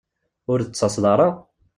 [0.51, 1.27] Ur d-tettaseḍ ara?